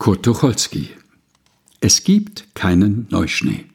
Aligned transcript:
Kurt 0.00 0.22
Tucholsky 0.22 0.88
Es 1.80 2.04
gibt 2.04 2.54
keinen 2.54 3.06
Neuschnee. 3.10 3.66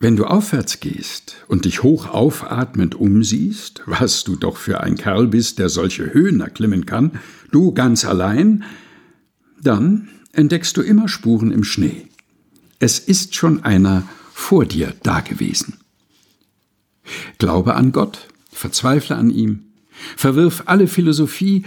Wenn 0.00 0.16
du 0.16 0.24
aufwärts 0.24 0.80
gehst 0.80 1.36
und 1.46 1.66
dich 1.66 1.84
hoch 1.84 2.08
aufatmend 2.08 2.96
umsiehst, 2.96 3.82
was 3.86 4.24
du 4.24 4.34
doch 4.34 4.56
für 4.56 4.80
ein 4.80 4.96
Kerl 4.96 5.28
bist, 5.28 5.60
der 5.60 5.68
solche 5.68 6.12
Höhen 6.12 6.40
erklimmen 6.40 6.84
kann, 6.84 7.20
du 7.52 7.72
ganz 7.72 8.04
allein, 8.04 8.64
dann 9.62 10.08
entdeckst 10.32 10.76
du 10.76 10.82
immer 10.82 11.06
Spuren 11.06 11.52
im 11.52 11.62
Schnee. 11.62 12.08
Es 12.80 12.98
ist 12.98 13.36
schon 13.36 13.62
einer 13.62 14.02
vor 14.32 14.64
dir 14.64 14.94
dagewesen. 15.04 15.74
Glaube 17.38 17.76
an 17.76 17.92
Gott, 17.92 18.26
verzweifle 18.50 19.14
an 19.14 19.30
ihm, 19.30 19.66
verwirf 20.16 20.64
alle 20.66 20.88
Philosophie, 20.88 21.62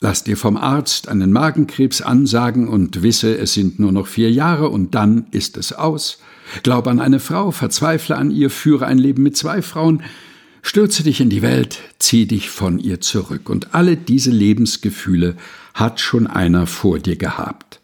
Lass 0.00 0.24
dir 0.24 0.36
vom 0.36 0.56
Arzt 0.56 1.08
einen 1.08 1.32
Magenkrebs 1.32 2.02
ansagen 2.02 2.68
und 2.68 3.02
wisse, 3.02 3.36
es 3.36 3.54
sind 3.54 3.78
nur 3.78 3.92
noch 3.92 4.06
vier 4.06 4.30
Jahre 4.30 4.68
und 4.68 4.94
dann 4.94 5.26
ist 5.30 5.56
es 5.56 5.72
aus. 5.72 6.18
Glaub 6.62 6.86
an 6.86 7.00
eine 7.00 7.18
Frau, 7.18 7.50
verzweifle 7.50 8.16
an 8.16 8.30
ihr, 8.30 8.50
führe 8.50 8.86
ein 8.86 8.98
Leben 8.98 9.22
mit 9.22 9.36
zwei 9.36 9.62
Frauen, 9.62 10.02
stürze 10.62 11.02
dich 11.02 11.20
in 11.20 11.30
die 11.30 11.42
Welt, 11.42 11.78
zieh 11.98 12.26
dich 12.26 12.50
von 12.50 12.78
ihr 12.78 13.00
zurück. 13.00 13.48
Und 13.48 13.74
alle 13.74 13.96
diese 13.96 14.30
Lebensgefühle 14.30 15.36
hat 15.72 15.98
schon 15.98 16.26
einer 16.26 16.66
vor 16.66 16.98
dir 16.98 17.16
gehabt. 17.16 17.80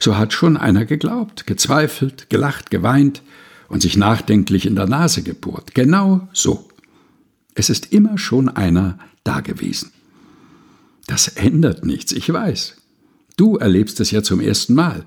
So 0.00 0.16
hat 0.16 0.32
schon 0.32 0.56
einer 0.56 0.86
geglaubt, 0.86 1.46
gezweifelt, 1.46 2.30
gelacht, 2.30 2.70
geweint 2.70 3.22
und 3.68 3.82
sich 3.82 3.96
nachdenklich 3.96 4.64
in 4.64 4.76
der 4.76 4.86
Nase 4.86 5.22
gebohrt. 5.22 5.74
Genau 5.74 6.28
so. 6.32 6.68
Es 7.54 7.68
ist 7.68 7.92
immer 7.92 8.16
schon 8.16 8.48
einer 8.48 8.98
dagewesen. 9.24 9.92
Das 11.12 11.28
ändert 11.28 11.84
nichts, 11.84 12.12
ich 12.12 12.32
weiß. 12.32 12.78
Du 13.36 13.56
erlebst 13.56 14.00
es 14.00 14.12
ja 14.12 14.22
zum 14.22 14.40
ersten 14.40 14.72
Mal. 14.72 15.04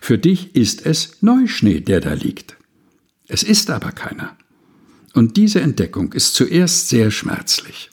Für 0.00 0.16
dich 0.16 0.54
ist 0.54 0.86
es 0.86 1.22
Neuschnee, 1.22 1.80
der 1.80 2.00
da 2.00 2.12
liegt. 2.12 2.56
Es 3.26 3.42
ist 3.42 3.68
aber 3.68 3.90
keiner. 3.90 4.36
Und 5.12 5.36
diese 5.36 5.60
Entdeckung 5.60 6.12
ist 6.12 6.34
zuerst 6.34 6.88
sehr 6.88 7.10
schmerzlich. 7.10 7.90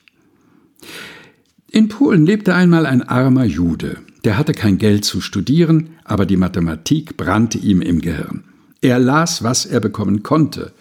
In 1.72 1.88
Polen 1.88 2.28
lebte 2.28 2.53
einmal 2.53 2.86
ein 2.86 3.02
armer 3.02 3.45
Jude, 3.45 3.97
der 4.23 4.38
hatte 4.38 4.53
kein 4.53 4.78
Geld 4.78 5.03
zu 5.03 5.19
studieren, 5.19 5.95
aber 6.03 6.28
die 6.28 6.38
Mathematik 6.38 7.17
brannte 7.17 7.58
ihm 7.58 7.81
im 7.81 8.02
Gehirn. 8.02 8.44
Er 8.81 9.00
las, 9.00 9.42
was 9.42 9.66
er 9.66 9.80
bekommen 9.80 10.22
konnte, 10.22 10.73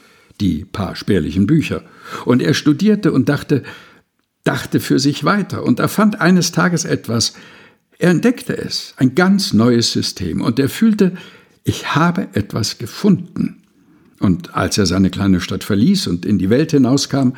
die 0.42 0.66
paar 0.66 0.94
spärlichen 0.94 1.46
Bücher, 1.46 1.84
und 2.26 2.42
er 2.42 2.52
studierte 2.52 3.12
und 3.12 3.30
dachte, 3.30 3.62
dachte 4.44 4.80
für 4.80 4.98
sich 4.98 5.24
weiter 5.24 5.64
und 5.64 5.80
erfand 5.80 6.20
eines 6.20 6.52
Tages 6.52 6.84
etwas. 6.84 7.34
Er 7.98 8.10
entdeckte 8.10 8.56
es, 8.56 8.94
ein 8.96 9.14
ganz 9.14 9.52
neues 9.52 9.92
System, 9.92 10.40
und 10.40 10.58
er 10.58 10.68
fühlte, 10.68 11.12
ich 11.64 11.94
habe 11.94 12.28
etwas 12.32 12.78
gefunden. 12.78 13.62
Und 14.18 14.54
als 14.54 14.78
er 14.78 14.86
seine 14.86 15.10
kleine 15.10 15.40
Stadt 15.40 15.64
verließ 15.64 16.06
und 16.06 16.24
in 16.24 16.38
die 16.38 16.50
Welt 16.50 16.70
hinauskam, 16.70 17.32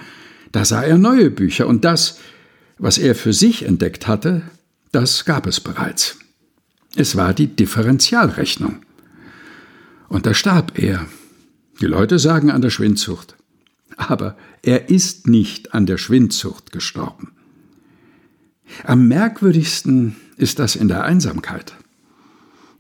da 0.53 0.65
sah 0.65 0.83
er 0.83 0.99
neue 0.99 1.31
Bücher, 1.31 1.67
und 1.67 1.85
das, 1.85 2.19
was 2.79 2.99
er 2.99 3.15
für 3.15 3.33
sich 3.33 3.65
entdeckt 3.65 4.07
hatte, 4.07 4.43
das 4.93 5.25
gab 5.25 5.47
es 5.47 5.61
bereits. 5.61 6.19
Es 6.95 7.17
war 7.17 7.33
die 7.33 7.47
Differentialrechnung. 7.47 8.83
Und 10.09 10.27
da 10.27 10.35
starb 10.35 10.79
er. 10.79 11.07
Die 11.81 11.87
Leute 11.87 12.19
sagen 12.19 12.51
an 12.51 12.61
der 12.61 12.71
Schwindsucht. 12.71 13.35
Aber 14.09 14.37
er 14.63 14.89
ist 14.91 15.27
nicht 15.27 15.75
an 15.75 15.87
der 15.87 15.99
Schwindsucht 15.99 16.73
gestorben. 16.73 17.33
Am 18.85 19.09
merkwürdigsten 19.09 20.17
ist 20.37 20.59
das 20.59 20.77
in 20.77 20.89
der 20.89 21.05
Einsamkeit. 21.05 21.75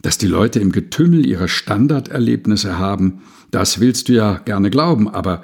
Dass 0.00 0.18
die 0.18 0.26
Leute 0.26 0.58
im 0.58 0.72
Getümmel 0.72 1.26
ihrer 1.26 1.48
Standarderlebnisse 1.48 2.78
haben, 2.78 3.22
das 3.50 3.78
willst 3.78 4.08
du 4.08 4.14
ja 4.14 4.38
gerne 4.38 4.70
glauben, 4.70 5.08
aber 5.08 5.42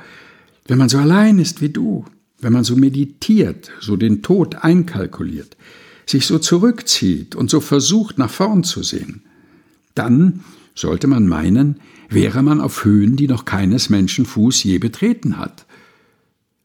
wenn 0.66 0.78
man 0.78 0.88
so 0.88 0.98
allein 0.98 1.38
ist 1.38 1.60
wie 1.60 1.69
du, 1.69 2.04
wenn 2.41 2.53
man 2.53 2.64
so 2.64 2.76
meditiert, 2.76 3.70
so 3.80 3.97
den 3.97 4.22
Tod 4.22 4.56
einkalkuliert, 4.56 5.56
sich 6.06 6.26
so 6.26 6.38
zurückzieht 6.38 7.34
und 7.34 7.50
so 7.50 7.60
versucht, 7.60 8.19
nach 8.19 8.30
vorn 8.30 8.64
zu 8.64 8.82
sehen, 8.82 9.22
dann 9.94 10.44
sollte 10.74 11.06
man 11.06 11.26
meinen, 11.26 11.80
wäre 12.08 12.42
man 12.42 12.60
auf 12.60 12.84
Höhen, 12.84 13.16
die 13.16 13.28
noch 13.28 13.44
keines 13.44 13.91
Menschen 13.91 14.24
Fuß 14.24 14.62
je 14.64 14.78
betreten 14.78 15.38
hat. 15.38 15.66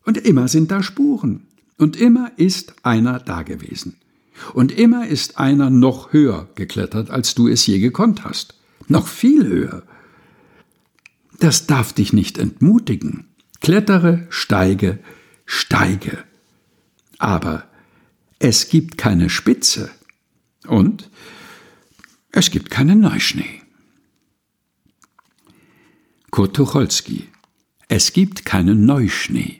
Und 0.06 0.18
immer 0.18 0.48
sind 0.48 0.72
da 0.72 0.84
Spuren. 0.84 1.48
Und 1.78 1.96
immer 1.96 2.32
ist 2.38 2.76
einer 2.84 3.20
dagewesen. 3.20 3.98
Und 4.54 4.72
immer 4.72 5.08
ist 5.08 5.38
einer 5.38 5.70
noch 5.70 6.14
höher 6.14 6.50
geklettert, 6.56 7.10
als 7.10 7.36
du 7.36 7.48
es 7.48 7.66
je 7.66 7.80
gekonnt 7.80 8.24
hast. 8.24 8.56
Noch 8.88 9.08
viel 9.08 9.48
höher. 9.48 9.84
Das 11.40 11.68
darf 11.68 11.94
dich 11.94 12.14
nicht 12.14 12.38
entmutigen. 12.38 13.26
Klettere, 13.62 14.28
steige, 14.30 15.00
steige. 15.46 16.24
Aber 17.18 17.66
es 18.40 18.70
gibt 18.70 18.98
keine 18.98 19.30
Spitze. 19.30 19.90
Und 20.68 21.10
es 22.32 22.52
gibt 22.52 22.70
keinen 22.70 23.00
Neuschnee. 23.00 23.62
Kurt 26.32 26.56
Tucholsky. 26.56 27.30
Es 27.88 28.12
gibt 28.12 28.44
keinen 28.44 28.86
Neuschnee. 28.86 29.60